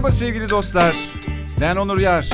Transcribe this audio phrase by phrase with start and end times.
[0.00, 0.96] Merhaba sevgili dostlar.
[1.60, 2.30] Ben Onur Yar.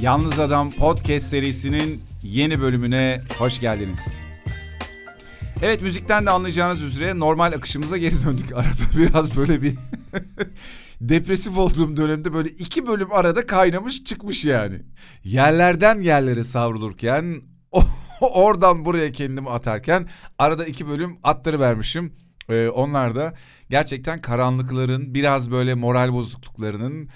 [0.00, 3.98] Yalnız Adam Podcast serisinin yeni bölümüne hoş geldiniz.
[5.62, 8.52] Evet müzikten de anlayacağınız üzere normal akışımıza geri döndük.
[8.54, 9.74] Arada biraz böyle bir
[11.00, 14.82] depresif olduğum dönemde böyle iki bölüm arada kaynamış çıkmış yani.
[15.24, 17.42] Yerlerden yerlere savrulurken
[18.20, 20.08] oradan buraya kendimi atarken
[20.38, 22.12] arada iki bölüm attırı vermişim.
[22.50, 23.34] Ee, onlar da
[23.70, 27.08] gerçekten karanlıkların biraz böyle moral bozukluklarının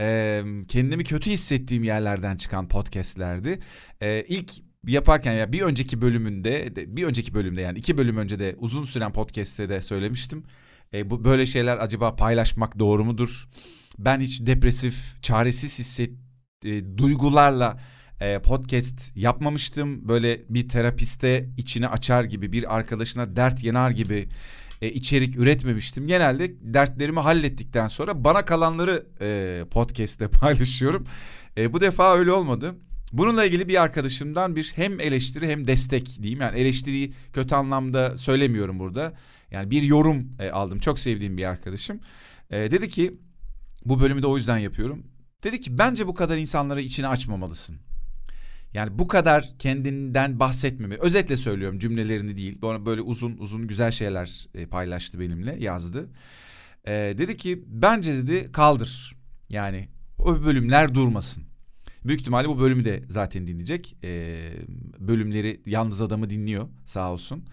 [0.00, 3.58] e, kendimi kötü hissettiğim yerlerden çıkan podcastlerdi.
[4.00, 4.50] E, ilk
[4.86, 9.12] yaparken ya bir önceki bölümünde bir önceki bölümde yani iki bölüm önce de uzun süren
[9.12, 10.44] podcast'te de söylemiştim.
[10.94, 13.48] E, bu böyle şeyler acaba paylaşmak doğru mudur?
[13.98, 16.10] Ben hiç depresif, çaresiz hisset
[16.64, 17.80] e, duygularla
[18.20, 20.08] e, podcast yapmamıştım.
[20.08, 24.28] Böyle bir terapiste içini açar gibi, bir arkadaşına dert yanar gibi
[24.82, 26.06] e, içerik üretmemiştim.
[26.06, 31.06] Genelde dertlerimi hallettikten sonra bana kalanları e, podcast'te paylaşıyorum.
[31.56, 32.74] E, bu defa öyle olmadı.
[33.12, 36.40] Bununla ilgili bir arkadaşımdan bir hem eleştiri hem destek diyeyim.
[36.40, 39.14] Yani eleştiriyi kötü anlamda söylemiyorum burada.
[39.50, 40.78] Yani bir yorum e, aldım.
[40.78, 42.00] Çok sevdiğim bir arkadaşım.
[42.50, 43.14] E, dedi ki
[43.84, 45.06] bu bölümü de o yüzden yapıyorum.
[45.44, 47.76] Dedi ki bence bu kadar insanlara içini açmamalısın.
[48.74, 50.94] Yani bu kadar kendinden bahsetmemi.
[50.94, 52.62] Özetle söylüyorum cümlelerini değil.
[52.62, 56.08] Böyle uzun uzun güzel şeyler e, paylaştı benimle yazdı.
[56.84, 59.16] E, dedi ki bence dedi kaldır.
[59.48, 61.44] Yani o bölümler durmasın.
[62.04, 63.96] Büyük ihtimalle bu bölümü de zaten dinleyecek.
[64.04, 64.38] E,
[64.98, 67.44] bölümleri yalnız adamı dinliyor sağ olsun.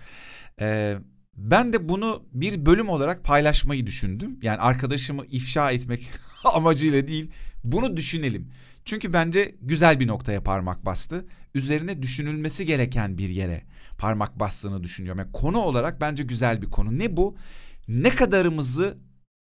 [0.61, 0.97] E,
[1.37, 4.39] ben de bunu bir bölüm olarak paylaşmayı düşündüm.
[4.41, 6.09] Yani arkadaşımı ifşa etmek
[6.43, 7.31] amacıyla değil.
[7.63, 8.51] Bunu düşünelim.
[8.89, 11.25] Çünkü bence güzel bir noktaya parmak bastı.
[11.53, 13.63] Üzerine düşünülmesi gereken bir yere
[13.97, 15.19] parmak bastığını düşünüyorum.
[15.19, 16.99] Yani konu olarak bence güzel bir konu.
[16.99, 17.37] Ne bu?
[17.87, 18.97] Ne kadarımızı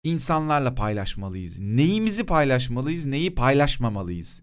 [0.04, 1.58] insanlarla paylaşmalıyız?
[1.58, 3.06] Neyimizi paylaşmalıyız?
[3.06, 4.42] Neyi paylaşmamalıyız?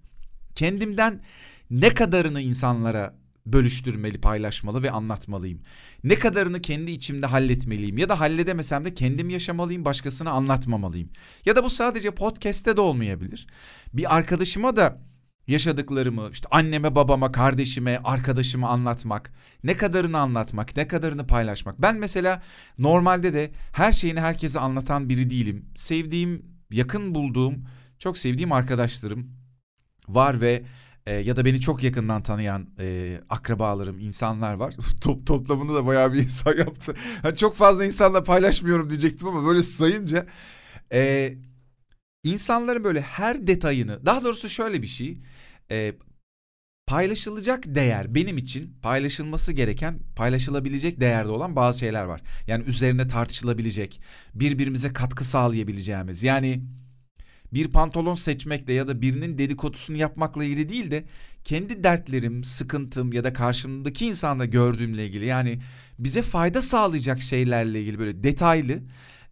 [0.56, 1.22] Kendimden
[1.70, 3.19] ne kadarını insanlara
[3.54, 5.62] bölüştürmeli, paylaşmalı ve anlatmalıyım.
[6.04, 11.10] Ne kadarını kendi içimde halletmeliyim ya da halledemesem de kendim yaşamalıyım, başkasına anlatmamalıyım.
[11.46, 13.48] Ya da bu sadece podcast'te de olmayabilir.
[13.94, 15.02] Bir arkadaşıma da
[15.48, 19.34] yaşadıklarımı işte anneme, babama, kardeşime, arkadaşıma anlatmak,
[19.64, 21.82] ne kadarını anlatmak, ne kadarını paylaşmak.
[21.82, 22.44] Ben mesela
[22.78, 25.66] normalde de her şeyini herkese anlatan biri değilim.
[25.76, 27.66] Sevdiğim, yakın bulduğum,
[28.00, 29.32] çok sevdiğim arkadaşlarım
[30.08, 30.64] var ve
[31.10, 34.76] e, ya da beni çok yakından tanıyan e, akrabalarım, insanlar var.
[35.02, 36.96] Top, toplamını da bayağı bir insan yaptı.
[37.24, 40.26] Yani çok fazla insanla paylaşmıyorum diyecektim ama böyle sayınca
[40.94, 41.34] e,
[42.24, 45.22] insanların böyle her detayını, daha doğrusu şöyle bir şey,
[45.72, 45.94] e,
[46.88, 52.22] paylaşılacak değer benim için paylaşılması gereken, paylaşılabilecek değerde olan bazı şeyler var.
[52.48, 54.02] Yani üzerinde tartışılabilecek,
[54.34, 56.24] birbirimize katkı sağlayabileceğimiz.
[56.24, 56.64] Yani
[57.54, 61.06] bir pantolon seçmekle ya da birinin dedikodusunu yapmakla ilgili değil de
[61.44, 65.60] kendi dertlerim, sıkıntım ya da karşımdaki insanla gördüğümle ilgili yani
[66.00, 68.80] bize fayda sağlayacak şeylerle ilgili böyle detaylı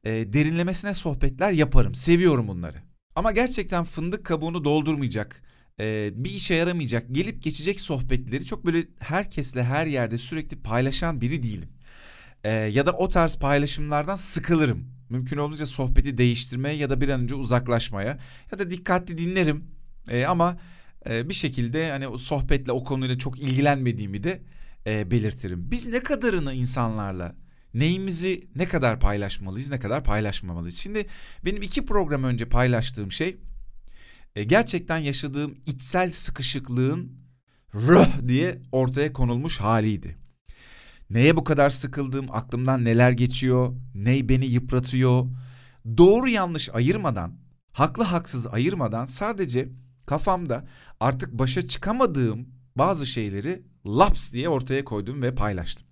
[0.03, 1.95] e, derinlemesine sohbetler yaparım.
[1.95, 2.77] Seviyorum bunları.
[3.15, 5.41] Ama gerçekten fındık kabuğunu doldurmayacak,
[5.79, 11.43] e, bir işe yaramayacak, gelip geçecek sohbetleri çok böyle herkesle her yerde sürekli paylaşan biri
[11.43, 11.69] değilim.
[12.43, 17.21] E, ya da o tarz paylaşımlardan sıkılırım mümkün olunca sohbeti değiştirmeye ya da bir an
[17.21, 18.19] önce uzaklaşmaya
[18.51, 19.63] ya da dikkatli dinlerim
[20.09, 20.57] e, ama
[21.09, 24.41] e, bir şekilde hani o sohbetle o konuyla çok ilgilenmediğimi de
[24.87, 25.71] e, belirtirim.
[25.71, 27.35] Biz ne kadarını insanlarla
[27.73, 30.77] neyimizi ne kadar paylaşmalıyız ne kadar paylaşmamalıyız.
[30.77, 31.05] Şimdi
[31.45, 33.37] benim iki program önce paylaştığım şey
[34.35, 37.11] e, gerçekten yaşadığım içsel sıkışıklığın
[37.73, 40.26] röh diye ortaya konulmuş haliydi.
[41.09, 45.25] Neye bu kadar sıkıldım, aklımdan neler geçiyor, ney beni yıpratıyor.
[45.97, 47.39] Doğru yanlış ayırmadan,
[47.71, 49.69] haklı haksız ayırmadan sadece
[50.05, 50.67] kafamda
[50.99, 55.87] artık başa çıkamadığım bazı şeyleri laps diye ortaya koydum ve paylaştım.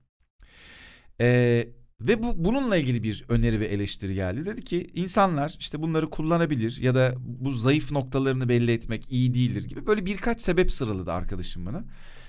[1.21, 1.67] Ee,
[2.01, 4.45] ve bu bununla ilgili bir öneri ve eleştiri geldi.
[4.45, 9.65] Dedi ki insanlar işte bunları kullanabilir ya da bu zayıf noktalarını belli etmek iyi değildir
[9.65, 11.83] gibi böyle birkaç sebep sıraladı arkadaşım bana.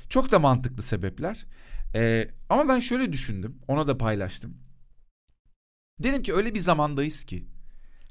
[0.09, 1.47] Çok da mantıklı sebepler.
[1.97, 3.59] Ee, ama ben şöyle düşündüm.
[3.69, 4.57] Ona da paylaştım.
[6.03, 7.45] Dedim ki öyle bir zamandayız ki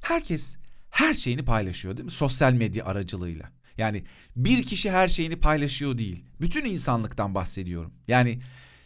[0.01, 0.57] herkes
[0.89, 2.11] her şeyini paylaşıyor değil mi?
[2.11, 3.51] Sosyal medya aracılığıyla.
[3.77, 4.03] Yani
[4.35, 6.25] bir kişi her şeyini paylaşıyor değil.
[6.41, 7.93] Bütün insanlıktan bahsediyorum.
[8.07, 8.41] Yani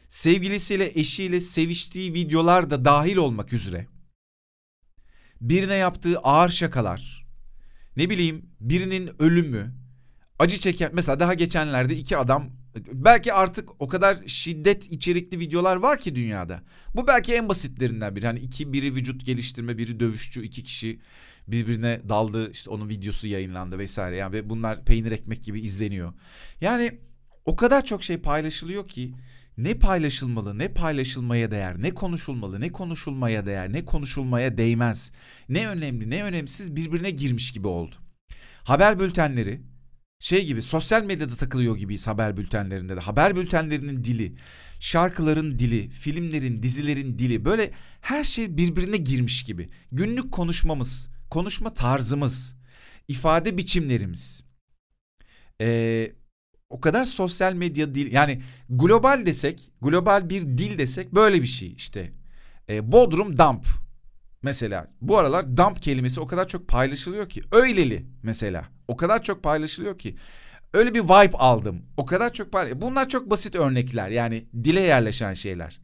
[0.10, 3.88] sevgilisiyle, eşiyle seviştiği videolar da dahil olmak üzere.
[5.42, 7.28] Birine yaptığı ağır şakalar,
[7.96, 9.76] ne bileyim birinin ölümü,
[10.40, 16.00] acı çeken mesela daha geçenlerde iki adam Belki artık o kadar şiddet içerikli videolar var
[16.00, 16.64] ki dünyada.
[16.96, 18.26] Bu belki en basitlerinden biri.
[18.26, 21.00] Hani iki biri vücut geliştirme, biri dövüşçü, iki kişi
[21.48, 22.52] birbirine daldı.
[22.52, 24.18] işte onun videosu yayınlandı vesaire.
[24.18, 26.14] Yani ve bunlar peynir ekmek gibi izleniyor.
[26.62, 27.00] Yani
[27.46, 29.14] o kadar çok şey paylaşılıyor ki
[29.58, 35.12] ne paylaşılmalı, ne paylaşılmaya değer, ne konuşulmalı, ne konuşulmaya değer, ne konuşulmaya değmez.
[35.50, 37.96] Ne önemli, ne önemsiz birbirine girmiş gibi oldu.
[38.64, 39.62] Haber bültenleri
[40.20, 43.00] şey gibi sosyal medyada takılıyor gibiyiz haber bültenlerinde de.
[43.00, 44.36] Haber bültenlerinin dili,
[44.80, 47.72] şarkıların dili, filmlerin, dizilerin dili böyle
[48.02, 49.68] her şey birbirine girmiş gibi.
[49.92, 52.56] Günlük konuşmamız, konuşma tarzımız,
[53.08, 54.44] ifade biçimlerimiz.
[55.62, 56.12] Ee,
[56.70, 61.74] o kadar sosyal medya dil yani global desek, global bir dil desek böyle bir şey
[61.74, 62.14] işte.
[62.70, 63.66] Ee, Bodrum dump
[64.42, 64.88] mesela.
[65.02, 67.42] Bu aralar dump kelimesi o kadar çok paylaşılıyor ki.
[67.52, 68.66] Öyleli mesela.
[68.88, 70.16] O kadar çok paylaşılıyor ki.
[70.74, 71.82] Öyle bir vibe aldım.
[71.98, 72.82] O kadar çok paylaş.
[72.82, 74.10] Bunlar çok basit örnekler.
[74.10, 75.80] Yani dile yerleşen şeyler.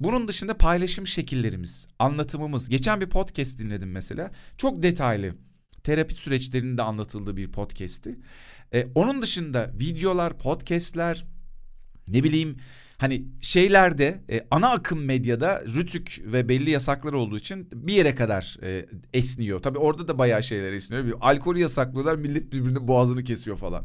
[0.00, 2.68] Bunun dışında paylaşım şekillerimiz, anlatımımız.
[2.68, 4.30] Geçen bir podcast dinledim mesela.
[4.58, 5.34] Çok detaylı.
[5.84, 8.18] Terapi süreçlerinin de anlatıldığı bir podcast'ti.
[8.74, 11.24] Ee, onun dışında videolar, podcast'ler,
[12.08, 12.56] ne bileyim
[13.00, 18.58] hani şeylerde e, ana akım medyada rütük ve belli yasaklar olduğu için bir yere kadar
[18.62, 19.62] e, esniyor.
[19.62, 21.04] Tabii orada da bayağı şeyler esniyor.
[21.04, 23.84] Bir, alkolü yasaklıyorlar millet birbirinin boğazını kesiyor falan.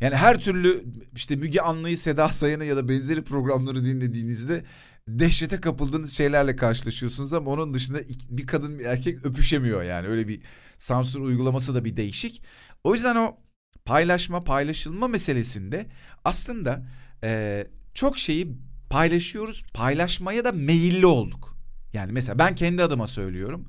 [0.00, 0.84] Yani her türlü
[1.16, 4.64] işte Müge Anlı'yı, Seda Sayan'ı ya da benzeri programları dinlediğinizde
[5.08, 7.98] dehşete kapıldığınız şeylerle karşılaşıyorsunuz ama onun dışında
[8.30, 10.08] bir kadın bir erkek öpüşemiyor yani.
[10.08, 10.42] Öyle bir
[10.78, 12.42] sansür uygulaması da bir değişik.
[12.84, 13.36] O yüzden o
[13.84, 15.86] paylaşma paylaşılma meselesinde
[16.24, 16.86] aslında
[17.24, 18.56] e, çok şeyi
[18.90, 19.62] paylaşıyoruz.
[19.74, 21.56] Paylaşmaya da meyilli olduk.
[21.92, 23.68] Yani mesela ben kendi adıma söylüyorum.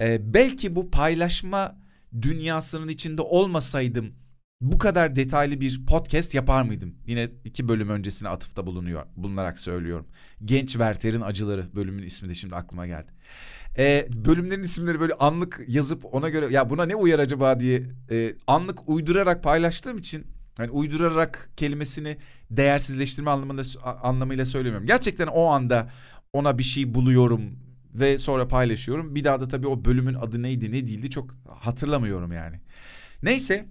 [0.00, 1.78] E, belki bu paylaşma
[2.22, 4.14] dünyasının içinde olmasaydım
[4.60, 6.94] bu kadar detaylı bir podcast yapar mıydım?
[7.06, 10.06] Yine iki bölüm öncesine atıfta bulunuyor, bulunarak söylüyorum.
[10.44, 13.12] Genç Werther'in Acıları bölümün ismi de şimdi aklıma geldi.
[13.78, 18.34] Ee, bölümlerin isimleri böyle anlık yazıp ona göre ya buna ne uyar acaba diye e,
[18.46, 20.26] anlık uydurarak paylaştığım için
[20.58, 22.16] hani uydurarak kelimesini
[22.50, 23.62] değersizleştirme anlamında
[24.02, 24.86] anlamıyla söylemiyorum.
[24.86, 25.90] Gerçekten o anda
[26.32, 27.42] ona bir şey buluyorum
[27.94, 29.14] ve sonra paylaşıyorum.
[29.14, 32.60] Bir daha da tabii o bölümün adı neydi ne değildi çok hatırlamıyorum yani.
[33.22, 33.68] Neyse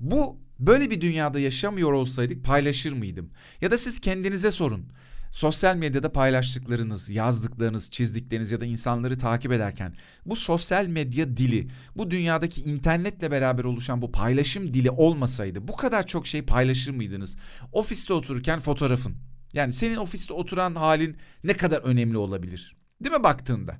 [0.00, 3.30] bu böyle bir dünyada yaşamıyor olsaydık paylaşır mıydım?
[3.60, 4.86] Ya da siz kendinize sorun.
[5.34, 9.96] Sosyal medyada paylaştıklarınız, yazdıklarınız, çizdikleriniz ya da insanları takip ederken
[10.26, 16.06] bu sosyal medya dili, bu dünyadaki internetle beraber oluşan bu paylaşım dili olmasaydı bu kadar
[16.06, 17.36] çok şey paylaşır mıydınız?
[17.72, 19.16] Ofiste otururken fotoğrafın.
[19.52, 22.76] Yani senin ofiste oturan halin ne kadar önemli olabilir?
[23.04, 23.76] Değil mi baktığında?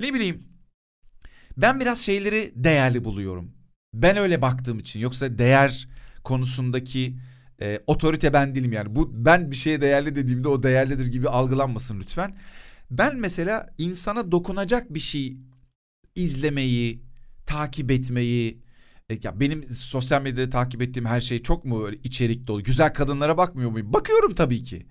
[0.00, 0.48] Ne bileyim.
[1.56, 3.54] Ben biraz şeyleri değerli buluyorum.
[3.94, 5.88] Ben öyle baktığım için yoksa değer
[6.24, 7.16] konusundaki
[7.62, 8.94] e, otorite ben değilim yani.
[8.94, 12.36] Bu ben bir şeye değerli dediğimde o değerlidir gibi algılanmasın lütfen.
[12.90, 15.36] Ben mesela insana dokunacak bir şey
[16.14, 17.02] izlemeyi,
[17.46, 18.62] takip etmeyi,
[19.10, 22.62] e, ya benim sosyal medyada takip ettiğim her şey çok mu böyle içerik dolu?
[22.62, 23.92] Güzel kadınlara bakmıyor muyum?
[23.92, 24.86] Bakıyorum tabii ki.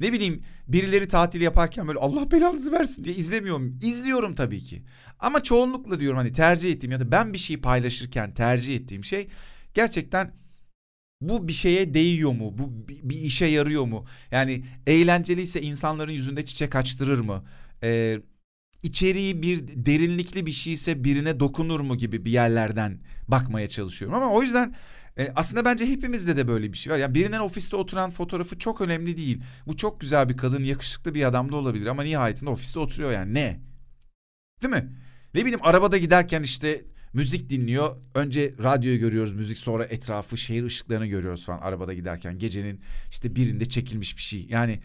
[0.00, 3.78] Ne bileyim birileri tatil yaparken böyle Allah belanızı versin diye izlemiyorum.
[3.82, 4.82] İzliyorum tabii ki.
[5.20, 9.28] Ama çoğunlukla diyorum hani tercih ettiğim ya da ben bir şey paylaşırken tercih ettiğim şey
[9.74, 10.32] gerçekten
[11.28, 12.58] bu bir şeye değiyor mu?
[12.58, 14.04] Bu bir işe yarıyor mu?
[14.30, 17.44] Yani eğlenceliyse insanların yüzünde çiçek açtırır mı?
[17.82, 18.20] Ee,
[18.82, 24.16] içeriği bir derinlikli bir şeyse birine dokunur mu gibi bir yerlerden bakmaya çalışıyorum.
[24.16, 24.74] Ama o yüzden
[25.18, 26.98] e, aslında bence hepimizde de böyle bir şey var.
[26.98, 29.40] Yani birinin ofiste oturan fotoğrafı çok önemli değil.
[29.66, 33.34] Bu çok güzel bir kadın, yakışıklı bir adam da olabilir ama nihayetinde ofiste oturuyor yani
[33.34, 33.60] ne?
[34.62, 34.92] Değil mi?
[35.34, 37.96] Ne bileyim arabada giderken işte müzik dinliyor.
[38.14, 42.38] Önce radyoyu görüyoruz müzik sonra etrafı şehir ışıklarını görüyoruz falan arabada giderken.
[42.38, 42.80] Gecenin
[43.10, 44.46] işte birinde çekilmiş bir şey.
[44.50, 44.80] Yani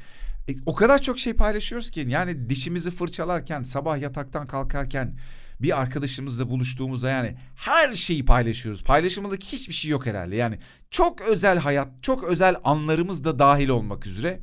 [0.49, 5.17] e, o kadar çok şey paylaşıyoruz ki yani dişimizi fırçalarken sabah yataktan kalkarken
[5.61, 8.83] bir arkadaşımızla buluştuğumuzda yani her şeyi paylaşıyoruz.
[8.83, 10.35] Paylaşımlık hiçbir şey yok herhalde.
[10.35, 10.59] Yani
[10.89, 14.39] çok özel hayat, çok özel anlarımız da dahil olmak üzere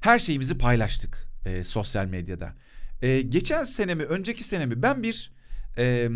[0.00, 2.54] her şeyimizi paylaştık e, sosyal medyada.
[3.02, 5.32] E, geçen sene mi, önceki sene mi ben bir
[5.78, 6.08] e,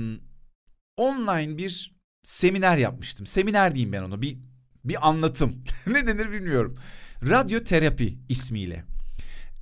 [0.99, 3.26] online bir seminer yapmıştım.
[3.26, 4.23] Seminer diyeyim ben onu.
[4.23, 4.38] Bir
[4.85, 5.64] bir anlatım.
[5.87, 6.76] ne denir bilmiyorum.
[7.23, 8.85] Radyoterapi ismiyle.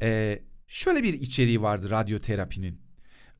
[0.02, 2.80] Ee, şöyle bir içeriği vardı radyoterapinin.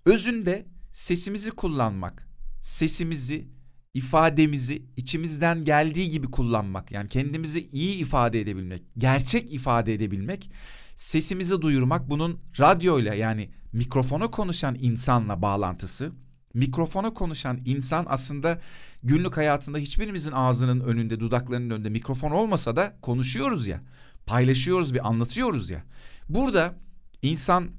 [0.05, 2.29] Özünde sesimizi kullanmak,
[2.61, 3.49] sesimizi,
[3.95, 6.93] ifademizi içimizden geldiği gibi kullanmak.
[6.93, 10.51] Yani kendimizi iyi ifade edebilmek, gerçek ifade edebilmek,
[10.97, 16.13] sesimizi duyurmak bunun radyoyla yani mikrofona konuşan insanla bağlantısı
[16.57, 18.61] mikrofona konuşan insan aslında
[19.03, 23.81] günlük hayatında hiçbirimizin ağzının önünde, dudaklarının önünde mikrofon olmasa da konuşuyoruz ya,
[24.27, 25.83] paylaşıyoruz ve anlatıyoruz ya.
[26.29, 26.75] Burada
[27.23, 27.71] insan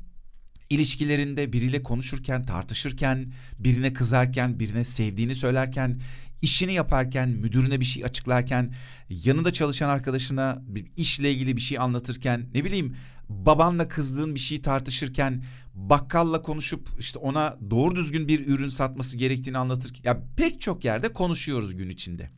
[0.69, 6.01] ilişkilerinde biriyle konuşurken, tartışırken, birine kızarken, birine sevdiğini söylerken,
[6.41, 8.73] işini yaparken, müdürüne bir şey açıklarken,
[9.09, 12.95] yanında çalışan arkadaşına bir işle ilgili bir şey anlatırken, ne bileyim
[13.29, 15.43] babanla kızdığın bir şey tartışırken,
[15.77, 21.13] bakkalla konuşup işte ona doğru düzgün bir ürün satması gerektiğini anlatırken, ya pek çok yerde
[21.13, 22.29] konuşuyoruz gün içinde.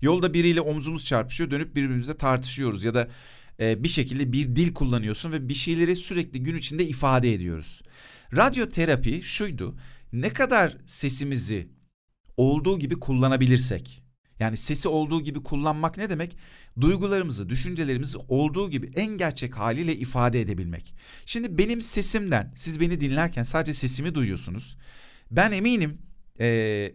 [0.00, 3.08] Yolda biriyle omzumuz çarpışıyor, dönüp birbirimize tartışıyoruz ya da
[3.60, 7.82] e, bir şekilde bir dil kullanıyorsun ve bir şeyleri sürekli gün içinde ifade ediyoruz.
[8.36, 9.76] Radyoterapi şuydu.
[10.12, 11.68] Ne kadar sesimizi
[12.36, 14.02] olduğu gibi kullanabilirsek.
[14.40, 16.36] Yani sesi olduğu gibi kullanmak ne demek?
[16.80, 20.94] Duygularımızı, düşüncelerimizi olduğu gibi en gerçek haliyle ifade edebilmek.
[21.26, 24.76] Şimdi benim sesimden, siz beni dinlerken sadece sesimi duyuyorsunuz.
[25.30, 25.98] Ben eminim
[26.40, 26.92] e,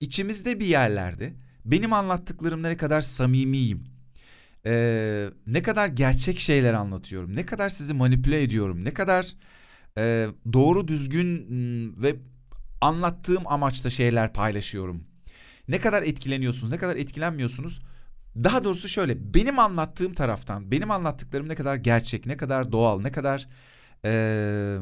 [0.00, 3.84] içimizde bir yerlerde benim anlattıklarım ne kadar samimiyim,
[4.66, 9.34] e, ne kadar gerçek şeyler anlatıyorum, ne kadar sizi manipüle ediyorum, ne kadar
[9.98, 11.46] e, doğru düzgün
[12.02, 12.16] ve
[12.80, 15.07] anlattığım amaçta şeyler paylaşıyorum.
[15.68, 17.80] Ne kadar etkileniyorsunuz, ne kadar etkilenmiyorsunuz?
[18.36, 23.12] Daha doğrusu şöyle, benim anlattığım taraftan, benim anlattıklarım ne kadar gerçek, ne kadar doğal, ne
[23.12, 23.48] kadar...
[24.04, 24.78] Ee,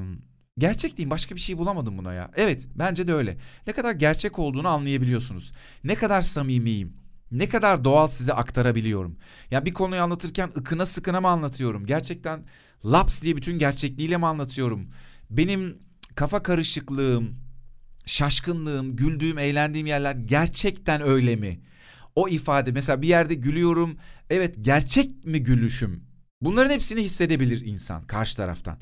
[0.58, 2.30] gerçek diyeyim başka bir şey bulamadım buna ya.
[2.36, 3.36] Evet bence de öyle.
[3.66, 5.52] Ne kadar gerçek olduğunu anlayabiliyorsunuz.
[5.84, 6.96] Ne kadar samimiyim.
[7.30, 9.16] Ne kadar doğal size aktarabiliyorum.
[9.50, 11.86] Ya bir konuyu anlatırken ıkına sıkına mı anlatıyorum?
[11.86, 12.44] Gerçekten
[12.84, 14.88] laps diye bütün gerçekliğiyle mi anlatıyorum?
[15.30, 15.78] Benim
[16.14, 17.45] kafa karışıklığım,
[18.06, 21.60] şaşkınlığım, güldüğüm, eğlendiğim yerler gerçekten öyle mi?
[22.14, 23.96] O ifade mesela bir yerde gülüyorum.
[24.30, 26.04] Evet gerçek mi gülüşüm?
[26.40, 28.78] Bunların hepsini hissedebilir insan karşı taraftan.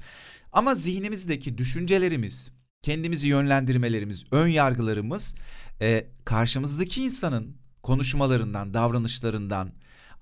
[0.52, 2.50] Ama zihnimizdeki düşüncelerimiz,
[2.83, 5.35] kendimizi yönlendirmelerimiz, ön yargılarımız
[5.81, 9.73] e, karşımızdaki insanın konuşmalarından, davranışlarından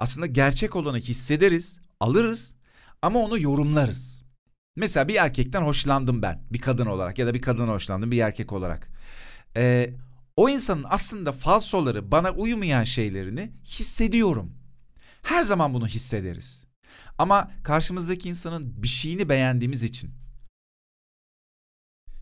[0.00, 2.54] aslında gerçek olanı hissederiz, alırız
[3.02, 4.22] ama onu yorumlarız.
[4.76, 8.52] Mesela bir erkekten hoşlandım ben bir kadın olarak ya da bir kadın hoşlandım bir erkek
[8.52, 8.91] olarak.
[9.56, 9.94] Ee,
[10.36, 14.54] o insanın aslında falsoları bana uymayan şeylerini hissediyorum.
[15.22, 16.64] Her zaman bunu hissederiz.
[17.18, 20.10] Ama karşımızdaki insanın bir şeyini beğendiğimiz için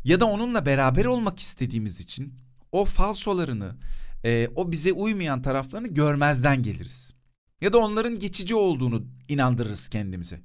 [0.04, 2.34] ya da onunla beraber olmak istediğimiz için
[2.72, 3.76] o falsolarını,
[4.24, 7.12] e, o bize uymayan taraflarını görmezden geliriz.
[7.60, 10.40] Ya da onların geçici olduğunu inandırırız kendimize.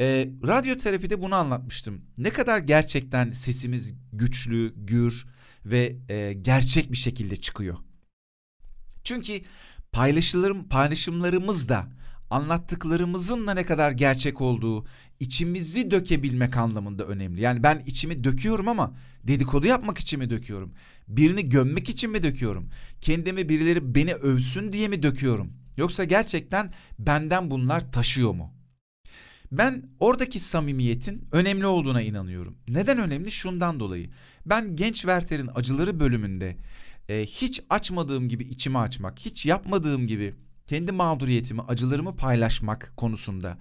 [0.00, 2.04] E, radyoterapide bunu anlatmıştım.
[2.18, 5.26] Ne kadar gerçekten sesimiz güçlü, gür
[5.64, 7.76] ve e, gerçek bir şekilde çıkıyor.
[9.04, 9.40] Çünkü
[9.92, 11.88] paylaşımlarım, paylaşımlarımız da
[12.30, 14.86] anlattıklarımızın da ne kadar gerçek olduğu,
[15.20, 17.40] içimizi dökebilmek anlamında önemli.
[17.40, 20.74] Yani ben içimi döküyorum ama dedikodu yapmak için mi döküyorum?
[21.08, 22.70] Birini gömmek için mi döküyorum?
[23.00, 25.52] Kendimi birileri beni övsün diye mi döküyorum?
[25.76, 28.59] Yoksa gerçekten benden bunlar taşıyor mu?
[29.52, 32.56] Ben oradaki samimiyetin önemli olduğuna inanıyorum.
[32.68, 33.30] Neden önemli?
[33.30, 34.10] Şundan dolayı.
[34.46, 36.56] Ben Genç Werther'in Acıları bölümünde
[37.08, 40.34] e, hiç açmadığım gibi içimi açmak, hiç yapmadığım gibi
[40.66, 43.58] kendi mağduriyetimi, acılarımı paylaşmak konusunda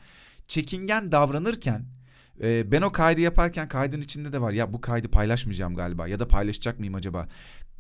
[0.48, 1.86] çekingen davranırken
[2.42, 6.20] e, ben o kaydı yaparken kaydın içinde de var ya bu kaydı paylaşmayacağım galiba ya
[6.20, 7.28] da paylaşacak mıyım acaba?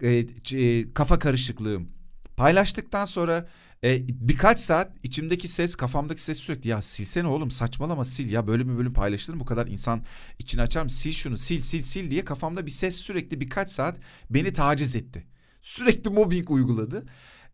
[0.01, 1.99] E, e, kafa karışıklığım.
[2.39, 3.48] Paylaştıktan sonra
[3.84, 8.67] e, birkaç saat içimdeki ses kafamdaki ses sürekli ya silsene oğlum saçmalama sil ya böyle
[8.67, 10.03] bir bölüm paylaşılır mı bu kadar insan
[10.39, 13.98] içine açar mı sil şunu sil sil sil diye kafamda bir ses sürekli birkaç saat
[14.29, 15.27] beni taciz etti.
[15.62, 17.05] Sürekli mobbing uyguladı.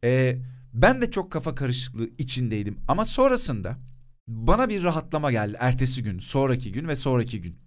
[0.04, 0.38] E,
[0.74, 3.78] ben de çok kafa karışıklığı içindeydim ama sonrasında
[4.28, 7.65] bana bir rahatlama geldi ertesi gün, sonraki gün ve sonraki gün.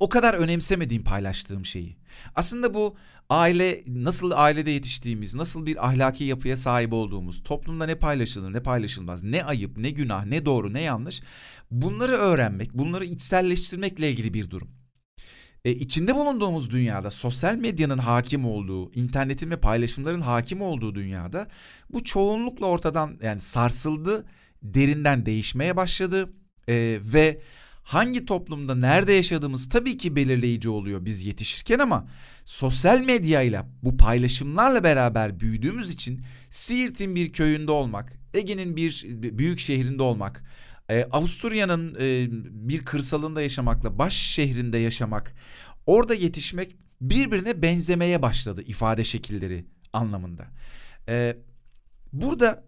[0.00, 1.96] O kadar önemsemediğim paylaştığım şeyi.
[2.34, 2.96] Aslında bu
[3.30, 9.22] aile nasıl ailede yetiştiğimiz, nasıl bir ahlaki yapıya sahip olduğumuz, toplumda ne paylaşılır, ne paylaşılmaz,
[9.22, 11.22] ne ayıp, ne günah, ne doğru, ne yanlış
[11.70, 14.68] bunları öğrenmek, bunları içselleştirmekle ilgili bir durum.
[15.64, 21.48] E, içinde bulunduğumuz dünyada sosyal medyanın hakim olduğu, internetin ve paylaşımların hakim olduğu dünyada
[21.92, 24.26] bu çoğunlukla ortadan yani sarsıldı,
[24.62, 26.32] derinden değişmeye başladı
[26.68, 27.40] e, ve
[27.84, 32.08] hangi toplumda nerede yaşadığımız tabii ki belirleyici oluyor biz yetişirken ama
[32.44, 39.04] sosyal medyayla bu paylaşımlarla beraber büyüdüğümüz için Siirt'in bir köyünde olmak, Ege'nin bir
[39.38, 40.44] büyük şehrinde olmak,
[40.88, 42.26] e, Avusturya'nın e,
[42.68, 45.34] bir kırsalında yaşamakla baş şehrinde yaşamak,
[45.86, 50.46] orada yetişmek birbirine benzemeye başladı ifade şekilleri anlamında.
[51.08, 51.36] E,
[52.12, 52.64] burada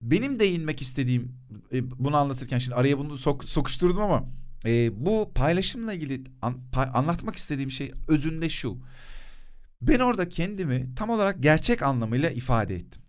[0.00, 1.36] benim değinmek istediğim
[1.72, 4.28] e, bunu anlatırken şimdi araya bunu sok, sokuşturdum ama
[4.64, 8.78] e, bu paylaşımla ilgili an, pay, anlatmak istediğim şey özünde şu.
[9.82, 13.02] Ben orada kendimi tam olarak gerçek anlamıyla ifade ettim.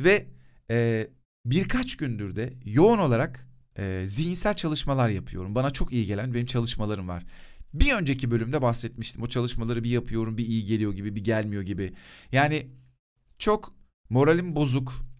[0.00, 0.26] Ve
[0.70, 1.08] e,
[1.44, 3.48] birkaç gündür de yoğun olarak
[3.78, 5.54] e, zihinsel çalışmalar yapıyorum.
[5.54, 7.24] Bana çok iyi gelen benim çalışmalarım var.
[7.74, 9.22] Bir önceki bölümde bahsetmiştim.
[9.22, 11.92] O çalışmaları bir yapıyorum, bir iyi geliyor gibi, bir gelmiyor gibi.
[12.32, 12.66] Yani
[13.38, 13.74] çok
[14.10, 15.11] moralim bozuk,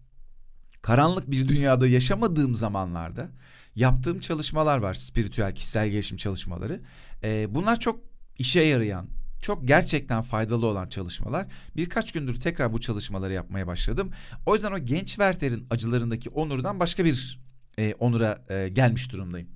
[0.83, 3.29] karanlık bir dünyada yaşamadığım zamanlarda
[3.75, 4.93] yaptığım çalışmalar var.
[4.93, 6.81] Spiritüel, kişisel gelişim çalışmaları.
[7.23, 7.99] Ee, bunlar çok
[8.37, 9.07] işe yarayan,
[9.41, 11.47] çok gerçekten faydalı olan çalışmalar.
[11.75, 14.11] Birkaç gündür tekrar bu çalışmaları yapmaya başladım.
[14.45, 17.39] O yüzden o genç Werther'in acılarındaki onurdan başka bir
[17.79, 19.47] e, onura e, gelmiş durumdayım.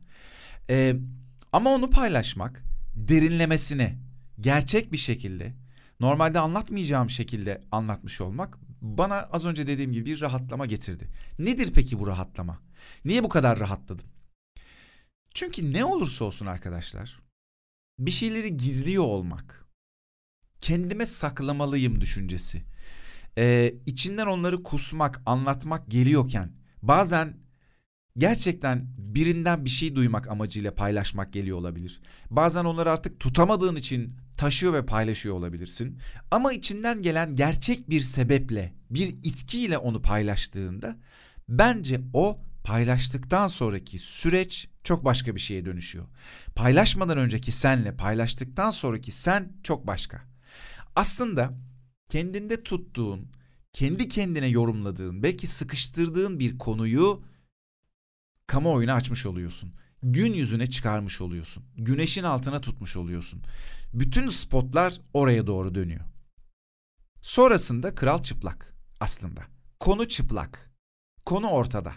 [0.70, 0.96] E,
[1.54, 2.64] ama onu paylaşmak,
[2.96, 3.98] derinlemesine,
[4.40, 5.54] gerçek bir şekilde,
[6.00, 8.67] normalde anlatmayacağım şekilde anlatmış olmak
[8.98, 11.08] bana az önce dediğim gibi bir rahatlama getirdi.
[11.40, 12.60] Nedir peki bu rahatlama?
[13.06, 14.06] Niye bu kadar rahatladım?
[15.34, 17.20] Çünkü ne olursa olsun arkadaşlar,
[18.00, 19.66] bir şeyleri gizliyor olmak,
[20.60, 22.64] kendime saklamalıyım düşüncesi,
[23.38, 26.52] ee, içinden onları kusmak, anlatmak geliyorken
[26.82, 27.38] bazen
[28.18, 32.02] gerçekten birinden bir şey duymak amacıyla paylaşmak geliyor olabilir.
[32.30, 36.00] Bazen onları artık tutamadığın için taşıyor ve paylaşıyor olabilirsin.
[36.32, 40.98] Ama içinden gelen gerçek bir sebeple, bir itkiyle onu paylaştığında
[41.50, 46.06] bence o paylaştıktan sonraki süreç çok başka bir şeye dönüşüyor.
[46.56, 50.22] Paylaşmadan önceki senle paylaştıktan sonraki sen çok başka.
[50.96, 51.54] Aslında
[52.10, 53.32] kendinde tuttuğun,
[53.74, 57.24] kendi kendine yorumladığın, belki sıkıştırdığın bir konuyu
[58.48, 59.74] kamuoyuna açmış oluyorsun.
[60.12, 61.64] Gün yüzüne çıkarmış oluyorsun.
[61.76, 63.44] Güneşin altına tutmuş oluyorsun.
[63.94, 66.06] Bütün spotlar oraya doğru dönüyor.
[67.22, 69.42] Sonrasında kral çıplak aslında.
[69.80, 70.72] Konu çıplak.
[71.26, 71.94] Konu ortada.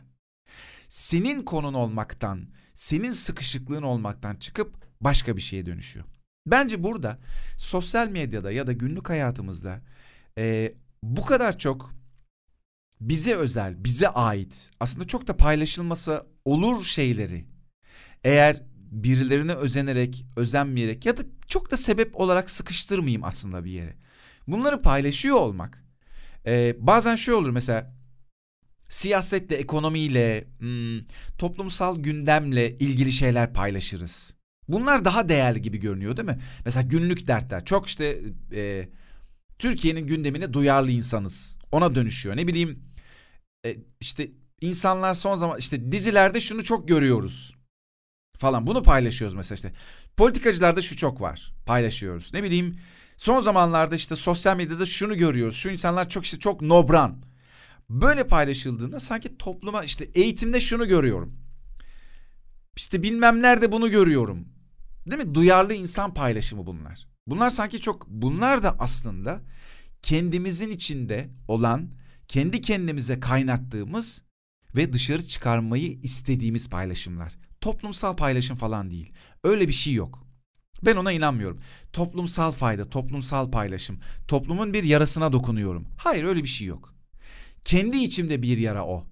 [0.89, 6.07] Senin konun olmaktan, senin sıkışıklığın olmaktan çıkıp başka bir şeye dönüşüyor.
[6.47, 7.19] Bence burada
[7.57, 9.81] sosyal medyada ya da günlük hayatımızda
[10.39, 11.95] e, bu kadar çok
[13.01, 17.60] bize özel, bize ait aslında çok da paylaşılması olur şeyleri
[18.25, 23.95] eğer birilerine özenerek, özenmeyerek ya da çok da sebep olarak sıkıştırmayayım aslında bir yere.
[24.47, 25.85] Bunları paylaşıyor olmak.
[26.47, 27.95] Ee, bazen şey olur mesela
[28.89, 31.01] siyasetle, ekonomiyle, hmm,
[31.39, 34.35] toplumsal gündemle ilgili şeyler paylaşırız.
[34.69, 36.41] Bunlar daha değerli gibi görünüyor değil mi?
[36.65, 37.65] Mesela günlük dertler.
[37.65, 38.21] Çok işte
[38.53, 38.89] e,
[39.59, 41.59] Türkiye'nin gündemine duyarlı insanız.
[41.73, 42.37] Ona dönüşüyor.
[42.37, 42.83] Ne bileyim
[43.67, 44.31] e, işte
[44.61, 47.60] insanlar son zaman işte dizilerde şunu çok görüyoruz
[48.41, 48.67] falan.
[48.67, 49.73] Bunu paylaşıyoruz mesela işte.
[50.17, 51.53] Politikacılarda şu çok var.
[51.67, 52.35] Paylaşıyoruz.
[52.35, 52.77] Ne bileyim
[53.17, 55.57] son zamanlarda işte sosyal medyada şunu görüyoruz.
[55.57, 57.23] Şu insanlar çok işte çok nobran.
[57.91, 61.37] Böyle paylaşıldığında sanki topluma işte eğitimde şunu görüyorum.
[62.77, 64.49] İşte bilmem nerede bunu görüyorum.
[65.07, 65.35] Değil mi?
[65.35, 67.09] Duyarlı insan paylaşımı bunlar.
[67.27, 69.41] Bunlar sanki çok bunlar da aslında
[70.03, 71.91] kendimizin içinde olan
[72.29, 74.23] kendi kendimize kaynattığımız
[74.77, 77.50] ve dışarı çıkarmayı istediğimiz paylaşımlar.
[77.61, 79.13] Toplumsal paylaşım falan değil.
[79.45, 80.27] Öyle bir şey yok.
[80.83, 81.61] Ben ona inanmıyorum.
[81.93, 85.87] Toplumsal fayda, toplumsal paylaşım, toplumun bir yarasına dokunuyorum.
[85.97, 86.95] Hayır öyle bir şey yok.
[87.65, 89.07] Kendi içimde bir yara o.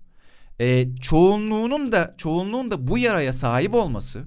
[0.60, 4.24] Ee, çoğunluğunun da çoğunluğun da bu yaraya sahip olması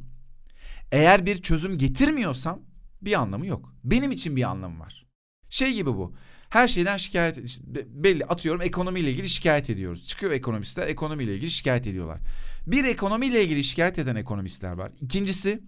[0.92, 2.60] eğer bir çözüm getirmiyorsam
[3.02, 3.74] bir anlamı yok.
[3.84, 5.06] Benim için bir anlamı var.
[5.50, 6.14] Şey gibi bu.
[6.50, 10.08] Her şeyden şikayet belli atıyorum ekonomiyle ilgili şikayet ediyoruz.
[10.08, 12.20] Çıkıyor ekonomistler ekonomiyle ilgili şikayet ediyorlar.
[12.68, 14.92] Bir ekonomiyle ilgili şikayet eden ekonomistler var.
[15.02, 15.64] İkincisi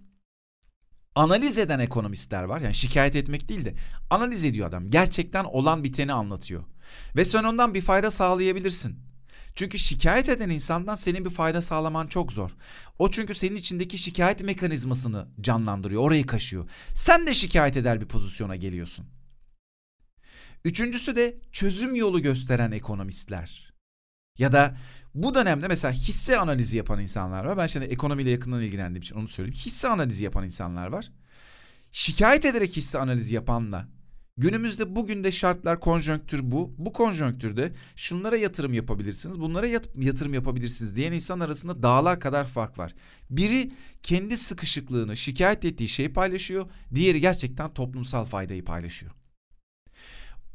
[1.16, 2.62] analiz eden ekonomistler var.
[2.62, 3.74] Yani şikayet etmek değil de
[4.10, 4.88] analiz ediyor adam.
[4.88, 6.64] Gerçekten olan biteni anlatıyor.
[7.16, 9.00] Ve sen ondan bir fayda sağlayabilirsin.
[9.56, 12.52] Çünkü şikayet eden insandan senin bir fayda sağlaman çok zor.
[13.00, 16.70] O çünkü senin içindeki şikayet mekanizmasını canlandırıyor, orayı kaşıyor.
[16.94, 19.06] Sen de şikayet eder bir pozisyona geliyorsun.
[20.66, 23.73] Üçüncüsü de çözüm yolu gösteren ekonomistler.
[24.38, 24.78] Ya da
[25.16, 27.58] bu dönemde mesela hisse analizi yapan insanlar var.
[27.58, 29.58] Ben şimdi ekonomiyle yakından ilgilendiğim için onu söyleyeyim.
[29.66, 31.12] Hisse analizi yapan insanlar var.
[31.92, 33.88] Şikayet ederek hisse analizi yapanla
[34.38, 36.76] günümüzde bugün de şartlar konjonktür bu.
[36.78, 42.96] Bu konjonktürde şunlara yatırım yapabilirsiniz, bunlara yatırım yapabilirsiniz diyen insan arasında dağlar kadar fark var.
[43.30, 43.72] Biri
[44.04, 46.66] kendi sıkışıklığını, şikayet ettiği şeyi paylaşıyor.
[46.96, 49.12] Diğeri gerçekten toplumsal faydayı paylaşıyor.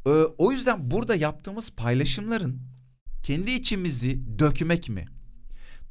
[0.07, 2.61] Ee, o yüzden burada yaptığımız paylaşımların
[3.23, 5.05] kendi içimizi dökmek mi?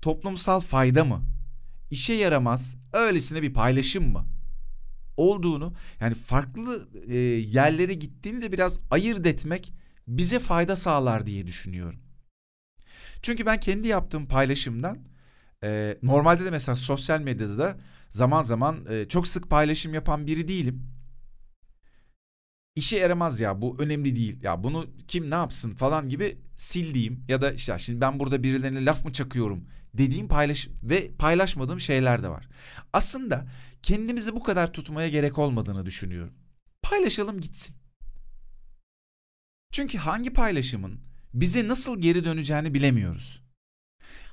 [0.02, 1.24] Toplumsal fayda mı?
[1.92, 4.28] İşe yaramaz öylesine bir paylaşım mı?
[5.18, 9.74] Olduğunu yani farklı e, yerlere gittiğini de biraz ayırt etmek
[10.08, 12.00] bize fayda sağlar diye düşünüyorum.
[13.22, 14.98] Çünkü ben kendi yaptığım paylaşımdan
[15.64, 17.78] e, normalde de mesela sosyal medyada da
[18.10, 20.97] zaman zaman e, çok sık paylaşım yapan biri değilim.
[22.78, 27.42] İşe yaramaz ya bu önemli değil ya bunu kim ne yapsın falan gibi sildiğim ya
[27.42, 32.30] da işte şimdi ben burada birilerine laf mı çakıyorum dediğim paylaş ve paylaşmadığım şeyler de
[32.30, 32.48] var.
[32.94, 33.48] Aslında
[33.82, 36.34] kendimizi bu kadar tutmaya gerek olmadığını düşünüyorum.
[36.82, 37.76] Paylaşalım gitsin.
[39.72, 41.00] Çünkü hangi paylaşımın
[41.34, 43.42] bize nasıl geri döneceğini bilemiyoruz.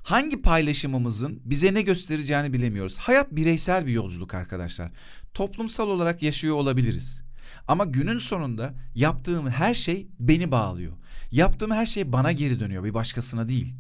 [0.03, 2.99] Hangi paylaşımımızın bize ne göstereceğini bilemiyoruz.
[2.99, 4.93] Hayat bireysel bir yolculuk arkadaşlar.
[5.35, 7.24] Toplumsal olarak yaşıyor olabiliriz.
[7.69, 10.93] Ama günün sonunda yaptığım her şey beni bağlıyor.
[11.31, 13.75] Yaptığım her şey bana geri dönüyor, bir başkasına değil.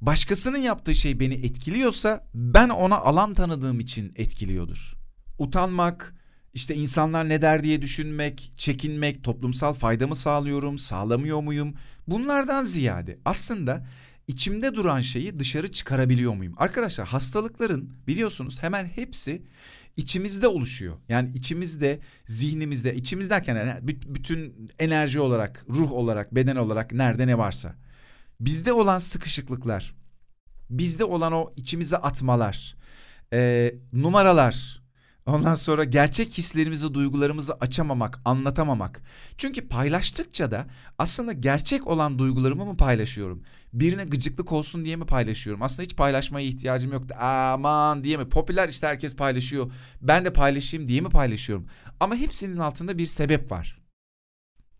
[0.00, 4.94] Başkasının yaptığı şey beni etkiliyorsa ben ona alan tanıdığım için etkiliyordur.
[5.38, 6.14] Utanmak,
[6.54, 11.74] işte insanlar ne der diye düşünmek, çekinmek, toplumsal faydamı sağlıyorum, sağlamıyor muyum?
[12.06, 13.86] Bunlardan ziyade aslında
[14.26, 16.54] içimde duran şeyi dışarı çıkarabiliyor muyum?
[16.56, 19.42] Arkadaşlar hastalıkların biliyorsunuz hemen hepsi
[19.98, 20.96] içimizde oluşuyor.
[21.08, 27.38] Yani içimizde, zihnimizde, içimiz derken yani bütün enerji olarak, ruh olarak, beden olarak nerede ne
[27.38, 27.74] varsa.
[28.40, 29.94] Bizde olan sıkışıklıklar,
[30.70, 32.76] bizde olan o içimize atmalar,
[33.32, 34.82] e, numaralar,
[35.28, 39.02] Ondan sonra gerçek hislerimizi, duygularımızı açamamak, anlatamamak.
[39.38, 40.66] Çünkü paylaştıkça da
[40.98, 43.42] aslında gerçek olan duygularımı mı paylaşıyorum?
[43.72, 45.62] Birine gıcıklık olsun diye mi paylaşıyorum?
[45.62, 47.14] Aslında hiç paylaşmaya ihtiyacım yoktu.
[47.20, 48.28] Aman diye mi?
[48.28, 49.72] Popüler işte herkes paylaşıyor.
[50.02, 51.66] Ben de paylaşayım diye mi paylaşıyorum?
[52.00, 53.78] Ama hepsinin altında bir sebep var.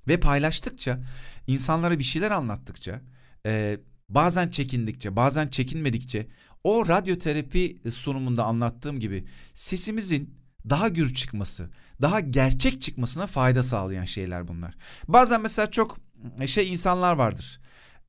[0.08, 1.00] Ve paylaştıkça,
[1.46, 3.00] insanlara bir şeyler anlattıkça,
[3.46, 6.26] e, bazen çekindikçe, bazen çekinmedikçe
[6.64, 10.38] o radyoterapi sunumunda anlattığım gibi sesimizin
[10.70, 11.70] daha gür çıkması,
[12.02, 14.74] daha gerçek çıkmasına fayda sağlayan şeyler bunlar.
[15.09, 15.98] Bazen mesela çok
[16.40, 17.61] e, şey insanlar vardır.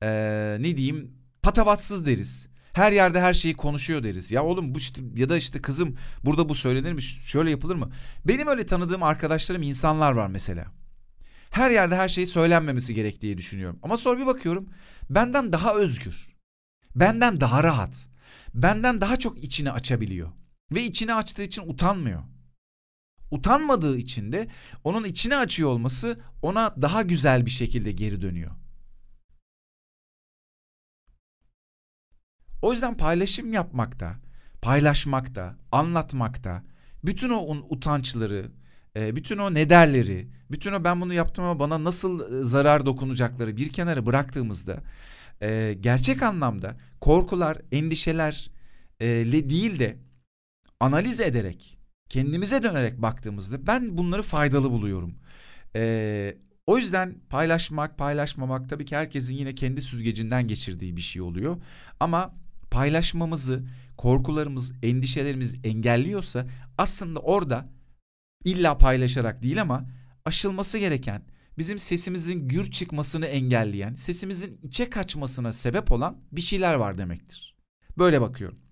[0.02, 1.14] Ee, ne diyeyim?
[1.42, 2.48] Patavatsız deriz.
[2.72, 4.30] Her yerde her şeyi konuşuyor deriz.
[4.30, 7.02] Ya oğlum bu işte ya da işte kızım burada bu söylenir mi?
[7.02, 7.90] Şöyle yapılır mı?
[8.24, 10.66] Benim öyle tanıdığım arkadaşlarım insanlar var mesela.
[11.50, 13.78] Her yerde her şeyi söylenmemesi gerektiği düşünüyorum.
[13.82, 14.68] Ama sonra bir bakıyorum
[15.10, 16.26] benden daha özgür.
[16.96, 18.08] Benden daha rahat.
[18.54, 20.28] Benden daha çok içini açabiliyor.
[20.72, 22.22] Ve içini açtığı için utanmıyor
[23.30, 24.48] utanmadığı için de
[24.84, 28.50] onun içine açıyor olması ona daha güzel bir şekilde geri dönüyor.
[32.62, 34.16] O yüzden paylaşım yapmakta,
[34.62, 36.62] paylaşmakta, anlatmakta,
[37.04, 38.50] bütün o utançları,
[38.96, 43.56] e, bütün o nederleri, bütün o ben bunu yaptım ama bana nasıl e, zarar dokunacakları
[43.56, 44.82] bir kenara bıraktığımızda
[45.42, 48.50] e, gerçek anlamda korkular, endişeler
[49.00, 49.98] değil de
[50.80, 51.79] analiz ederek
[52.10, 55.14] kendimize dönerek baktığımızda ben bunları faydalı buluyorum.
[55.76, 61.56] Ee, o yüzden paylaşmak, paylaşmamak tabii ki herkesin yine kendi süzgecinden geçirdiği bir şey oluyor.
[62.00, 62.34] Ama
[62.70, 63.64] paylaşmamızı,
[63.96, 66.46] korkularımız, endişelerimiz engelliyorsa
[66.78, 67.68] aslında orada
[68.44, 69.86] illa paylaşarak değil ama
[70.24, 71.22] aşılması gereken,
[71.58, 77.56] bizim sesimizin gür çıkmasını engelleyen, sesimizin içe kaçmasına sebep olan bir şeyler var demektir.
[77.98, 78.69] Böyle bakıyorum.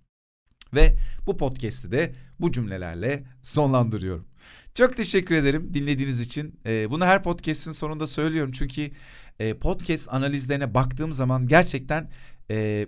[0.75, 4.27] Ve bu podcast'i de bu cümlelerle sonlandırıyorum.
[4.75, 6.61] Çok teşekkür ederim dinlediğiniz için.
[6.67, 8.53] Ee, bunu her podcast'in sonunda söylüyorum.
[8.53, 8.91] Çünkü
[9.39, 12.11] e, podcast analizlerine baktığım zaman gerçekten
[12.51, 12.87] e,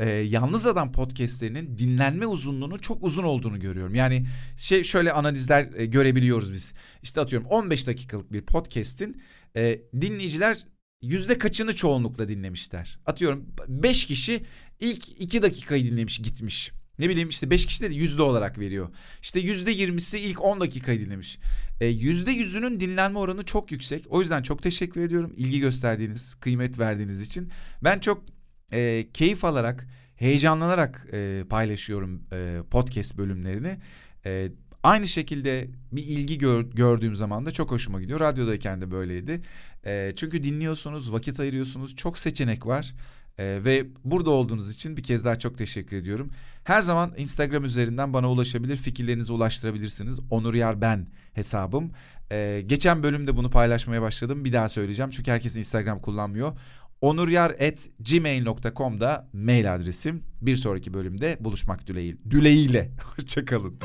[0.00, 3.94] e, Yalnız Adam podcastlerinin dinlenme uzunluğunu çok uzun olduğunu görüyorum.
[3.94, 6.74] Yani şey şöyle analizler e, görebiliyoruz biz.
[7.02, 9.22] İşte atıyorum 15 dakikalık bir podcast'in
[9.56, 10.66] e, dinleyiciler
[11.02, 12.98] yüzde kaçını çoğunlukla dinlemişler.
[13.06, 14.42] Atıyorum 5 kişi
[14.80, 16.72] ilk 2 dakikayı dinlemiş gitmiş.
[16.98, 18.88] Ne bileyim işte 5 kişi de yüzde olarak veriyor.
[19.22, 21.38] İşte yüzde yirmisi ilk 10 dakikayı dinlemiş.
[21.80, 24.06] E, yüzde yüzünün dinlenme oranı çok yüksek.
[24.08, 27.50] O yüzden çok teşekkür ediyorum ilgi gösterdiğiniz, kıymet verdiğiniz için.
[27.84, 28.24] Ben çok
[28.72, 33.78] e, keyif alarak, heyecanlanarak e, paylaşıyorum e, podcast bölümlerini.
[34.26, 34.52] E,
[34.82, 38.20] aynı şekilde bir ilgi gör, gördüğüm zaman da çok hoşuma gidiyor.
[38.20, 39.42] Radyodayken de böyleydi.
[39.86, 41.96] E, çünkü dinliyorsunuz, vakit ayırıyorsunuz.
[41.96, 42.94] Çok seçenek var.
[43.38, 46.30] Ee, ve burada olduğunuz için bir kez daha çok teşekkür ediyorum.
[46.64, 50.18] Her zaman Instagram üzerinden bana ulaşabilir, fikirlerinizi ulaştırabilirsiniz.
[50.30, 51.92] Onur Yar Ben hesabım.
[52.32, 54.44] Ee, geçen bölümde bunu paylaşmaya başladım.
[54.44, 56.58] Bir daha söyleyeceğim çünkü herkes Instagram kullanmıyor.
[57.00, 60.22] onuryar.gmail.com'da mail adresim.
[60.40, 62.18] Bir sonraki bölümde buluşmak dileğiyle.
[62.30, 62.90] Dileğiyle.
[63.16, 63.78] Hoşçakalın.